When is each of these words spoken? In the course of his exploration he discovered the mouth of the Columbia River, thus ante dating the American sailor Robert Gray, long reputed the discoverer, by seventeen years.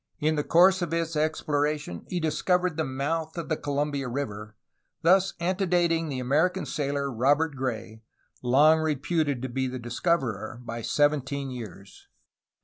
In 0.19 0.33
the 0.35 0.43
course 0.43 0.81
of 0.81 0.89
his 0.93 1.15
exploration 1.15 2.07
he 2.07 2.19
discovered 2.19 2.75
the 2.75 2.83
mouth 2.83 3.37
of 3.37 3.49
the 3.49 3.55
Columbia 3.55 4.07
River, 4.07 4.55
thus 5.03 5.35
ante 5.39 5.67
dating 5.67 6.09
the 6.09 6.17
American 6.17 6.65
sailor 6.65 7.11
Robert 7.11 7.55
Gray, 7.55 8.01
long 8.41 8.79
reputed 8.79 9.43
the 9.43 9.77
discoverer, 9.77 10.59
by 10.65 10.81
seventeen 10.81 11.51
years. 11.51 12.07